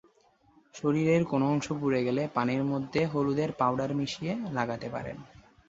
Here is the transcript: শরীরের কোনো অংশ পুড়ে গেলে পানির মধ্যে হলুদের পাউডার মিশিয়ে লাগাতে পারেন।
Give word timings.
শরীরের 0.75 1.21
কোনো 1.25 1.45
অংশ 1.47 1.67
পুড়ে 1.73 1.99
গেলে 2.03 2.23
পানির 2.33 2.63
মধ্যে 2.63 3.01
হলুদের 3.05 3.49
পাউডার 3.51 3.91
মিশিয়ে 3.95 4.33
লাগাতে 4.51 4.87
পারেন। 4.89 5.17